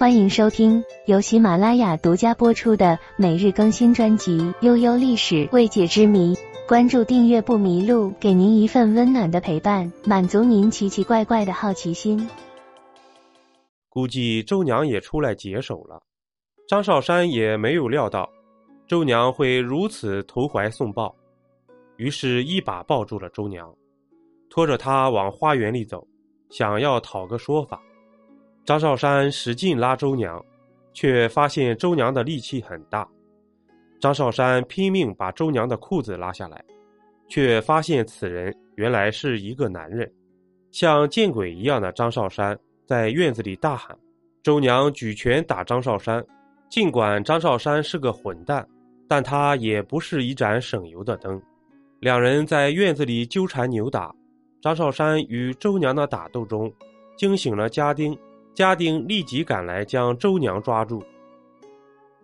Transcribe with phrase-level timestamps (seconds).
[0.00, 6.32] 欢迎收听由喜马拉雅独家播出的每日更新专辑《悠悠历史未解之谜》，
[6.66, 12.26] 关注订阅不迷路，给您一份温暖的陪伴，满足您奇奇怪怪的好奇心。
[13.90, 16.00] 估计周娘也出来解手了，
[16.66, 18.26] 张少山也没有料到
[18.88, 21.14] 周娘会如此投怀送抱，
[21.98, 23.70] 于是，一把抱住了周娘，
[24.48, 26.02] 拖着她往花园里走，
[26.48, 27.78] 想要讨个说法。
[28.70, 30.40] 张少山使劲拉周娘，
[30.92, 33.04] 却发现周娘的力气很大。
[33.98, 36.64] 张少山拼命把周娘的裤子拉下来，
[37.26, 40.08] 却发现此人原来是一个男人。
[40.70, 42.56] 像见鬼一样的张少山
[42.86, 43.98] 在院子里大喊
[44.40, 46.24] ：“周娘举拳打张少山。”
[46.70, 48.64] 尽管张少山是个混蛋，
[49.08, 51.42] 但他也不是一盏省油的灯。
[51.98, 54.14] 两人在院子里纠缠扭打，
[54.62, 56.72] 张少山与周娘的打斗中
[57.16, 58.16] 惊醒了家丁。
[58.60, 61.02] 家丁立即赶来将周娘抓住。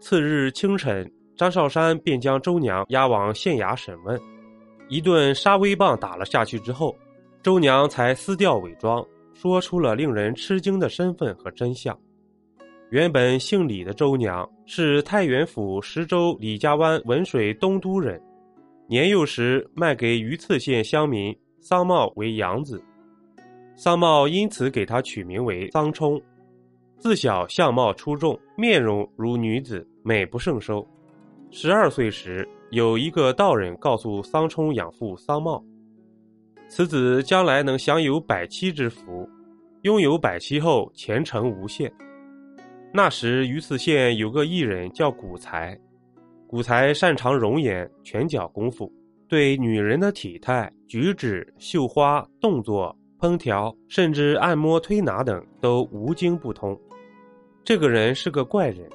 [0.00, 4.20] 次日清晨，张少山便将周娘押往县衙审问。
[4.90, 6.94] 一顿杀威棒打了下去之后，
[7.42, 9.02] 周娘才撕掉伪装，
[9.32, 11.98] 说出了令人吃惊的身份和真相。
[12.90, 18.20] 原本姓李的周娘是太原府石州李家湾文水东都人，
[18.86, 22.84] 年幼时卖给榆次县乡民桑茂为养子。
[23.76, 26.18] 桑茂因此给他取名为桑冲，
[26.98, 30.84] 自小相貌出众，面容如女子，美不胜收。
[31.50, 35.62] 十二岁时，有一个道人告诉桑冲养父桑茂，
[36.68, 39.28] 此子将来能享有百妻之福，
[39.82, 41.92] 拥有百妻后前程无限。
[42.94, 45.78] 那时榆次县有个艺人叫古才，
[46.46, 48.90] 古才擅长容颜、拳脚功夫，
[49.28, 52.96] 对女人的体态、举止、绣花动作。
[53.18, 56.78] 烹调，甚至按摩、推拿等都无经不通。
[57.64, 58.88] 这个人是个怪人，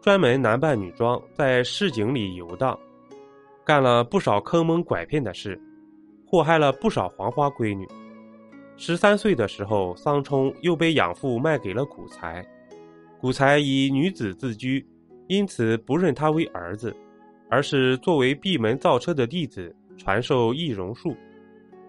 [0.00, 2.78] 专门男扮女装在市井里游荡，
[3.64, 5.60] 干了不少坑蒙拐骗的事，
[6.26, 7.86] 祸害了不少黄花闺女。
[8.76, 12.44] 十三岁的时候，桑冲又被养父卖给了古才，
[13.20, 14.84] 古才以女子自居，
[15.28, 16.94] 因此不认他为儿子，
[17.50, 21.16] 而是作为闭门造车的弟子传授易容术。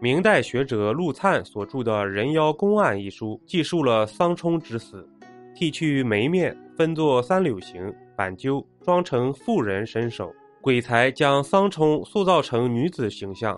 [0.02, 5.08] 明代学者陆灿所著的《人妖公案》一书记述了桑冲之死，
[5.56, 10.34] 剃去眉面，分作三柳形，板揪，装成妇人身手。
[10.62, 13.58] 鬼才将桑冲塑造成女子形象，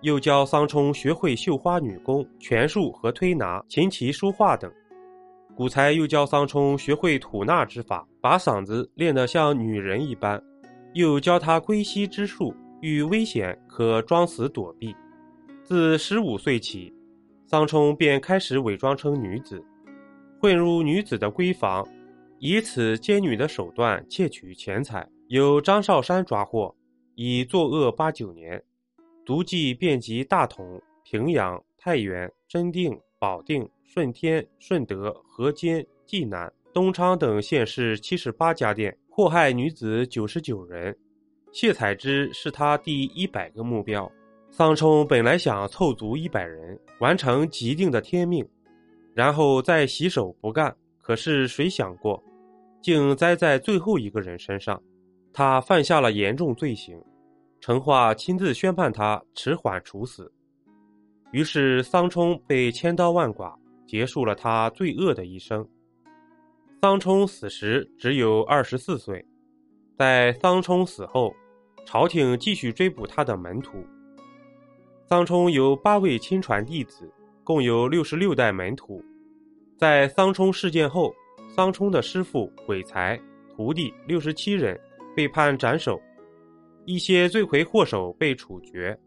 [0.00, 4.72] 又教桑冲学会绣花女工、拳术和推拿、琴棋书画等。
[5.54, 10.40] 古才又教桑冲学会吐纳之法，把嗓子练得像女人一般，
[10.94, 14.94] 又教他归西之术，遇危险可装死躲避。
[15.64, 16.92] 自十五岁起，
[17.46, 19.64] 桑冲便开始伪装成女子，
[20.38, 21.88] 混入女子的闺房，
[22.38, 25.08] 以此奸女的手段窃取钱财。
[25.28, 26.76] 由张少山抓获，
[27.14, 28.62] 已作恶八九年，
[29.24, 40.94] 足迹遍及大同、平阳、太原、真定、保定、顺天、顺德、河间、济南、东昌等县市七十八家店，祸害女子九十九人。
[41.52, 44.12] 谢采芝是他第一百个目标。
[44.56, 48.48] 桑冲本来想凑足一百人，完成既定的天命，
[49.12, 50.72] 然后再洗手不干。
[51.02, 52.22] 可是谁想过，
[52.80, 54.80] 竟栽在最后一个人身上。
[55.32, 56.96] 他犯下了严重罪行，
[57.60, 60.32] 成化亲自宣判他迟缓处死。
[61.32, 65.68] 于是桑冲被千刀万剐，结束了他罪恶的一生。
[66.80, 69.26] 桑冲死时只有二十四岁。
[69.98, 71.34] 在桑冲死后，
[71.84, 73.84] 朝廷继续追捕他的门徒。
[75.14, 77.08] 桑冲有八位亲传弟子，
[77.44, 79.00] 共有六十六代门徒。
[79.76, 81.14] 在桑冲事件后，
[81.54, 83.16] 桑冲的师傅鬼才
[83.54, 84.76] 徒弟六十七人
[85.14, 86.02] 被判斩首，
[86.84, 88.98] 一些罪魁祸首被处决。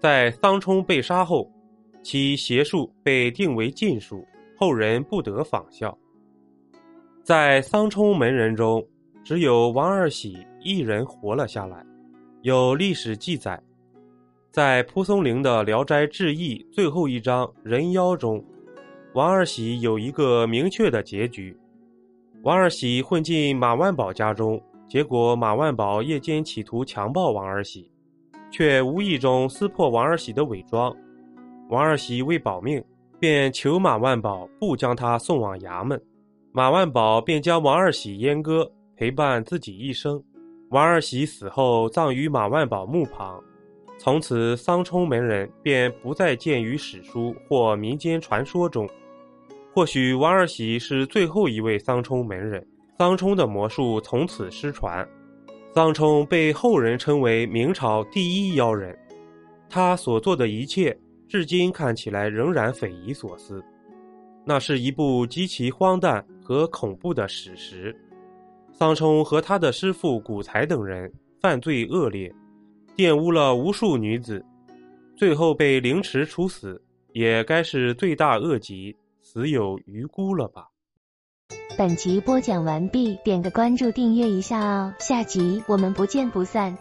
[0.00, 1.48] 在桑冲被杀后，
[2.02, 5.96] 其邪术被定为禁术，后人不得仿效。
[7.22, 8.84] 在桑冲门人中，
[9.22, 11.86] 只有王二喜一人活了下来，
[12.42, 13.62] 有历史记载。
[14.50, 18.44] 在蒲松龄的《聊斋志异》最后一章“人妖”中，
[19.14, 21.56] 王二喜有一个明确的结局。
[22.42, 27.92] 王二喜混进马万宝家中，结果马万宝夜间企图强暴王二喜，
[28.50, 30.92] 却无意中撕破王二喜的伪装。
[31.68, 32.82] 王二喜为保命，
[33.20, 36.02] 便求马万宝不将他送往衙门。
[36.50, 40.20] 马万宝便将王二喜阉割，陪伴自己一生。
[40.70, 43.40] 王二喜死后，葬于马万宝墓旁。
[44.02, 48.88] 从此，桑冲门人便不再见于史书或民间传说中。
[49.74, 52.66] 或许王二喜是最后一位桑冲门人，
[52.96, 55.06] 桑冲的魔术从此失传。
[55.74, 58.98] 桑冲被后人称为明朝第一妖人，
[59.68, 60.98] 他所做的一切，
[61.28, 63.62] 至今看起来仍然匪夷所思。
[64.46, 67.94] 那是一部极其荒诞和恐怖的史实。
[68.72, 72.34] 桑冲和他的师傅古才等人犯罪恶劣，
[73.00, 74.44] 玷污了无数女子，
[75.16, 76.82] 最后被凌迟处死，
[77.14, 80.68] 也该是罪大恶极，死有余辜了吧。
[81.78, 86.76] 本集播讲完毕，点个关注，订阅一下哦，下集我们不见不散。